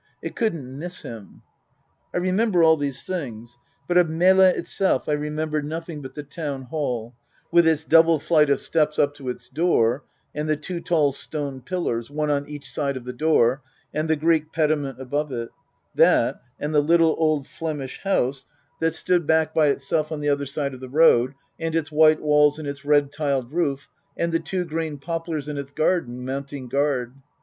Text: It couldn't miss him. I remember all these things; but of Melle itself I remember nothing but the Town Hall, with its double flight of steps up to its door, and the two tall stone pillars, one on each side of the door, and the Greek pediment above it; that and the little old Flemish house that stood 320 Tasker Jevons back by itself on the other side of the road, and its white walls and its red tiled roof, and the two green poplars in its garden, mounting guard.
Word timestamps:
It 0.23 0.35
couldn't 0.35 0.79
miss 0.79 1.03
him. 1.03 1.43
I 2.11 2.17
remember 2.17 2.63
all 2.63 2.75
these 2.75 3.03
things; 3.03 3.59
but 3.87 3.99
of 3.99 4.09
Melle 4.09 4.41
itself 4.41 5.07
I 5.07 5.11
remember 5.11 5.61
nothing 5.61 6.01
but 6.01 6.15
the 6.15 6.23
Town 6.23 6.63
Hall, 6.63 7.13
with 7.51 7.67
its 7.67 7.83
double 7.83 8.17
flight 8.17 8.49
of 8.49 8.59
steps 8.61 8.97
up 8.97 9.13
to 9.17 9.29
its 9.29 9.47
door, 9.47 10.03
and 10.33 10.49
the 10.49 10.57
two 10.57 10.79
tall 10.81 11.11
stone 11.11 11.61
pillars, 11.61 12.09
one 12.09 12.31
on 12.31 12.49
each 12.49 12.67
side 12.67 12.97
of 12.97 13.05
the 13.05 13.13
door, 13.13 13.61
and 13.93 14.09
the 14.09 14.15
Greek 14.15 14.51
pediment 14.51 14.99
above 14.99 15.31
it; 15.31 15.49
that 15.93 16.41
and 16.59 16.73
the 16.73 16.81
little 16.81 17.15
old 17.19 17.45
Flemish 17.47 18.01
house 18.03 18.43
that 18.79 18.95
stood 18.95 19.27
320 19.27 19.27
Tasker 19.27 19.53
Jevons 19.53 19.53
back 19.53 19.53
by 19.93 19.97
itself 20.07 20.11
on 20.11 20.21
the 20.21 20.29
other 20.29 20.47
side 20.47 20.73
of 20.73 20.79
the 20.79 20.89
road, 20.89 21.35
and 21.59 21.75
its 21.75 21.91
white 21.91 22.19
walls 22.23 22.57
and 22.57 22.67
its 22.67 22.83
red 22.83 23.11
tiled 23.11 23.53
roof, 23.53 23.87
and 24.17 24.31
the 24.31 24.39
two 24.39 24.65
green 24.65 24.97
poplars 24.97 25.47
in 25.47 25.59
its 25.59 25.71
garden, 25.71 26.25
mounting 26.25 26.67
guard. 26.67 27.13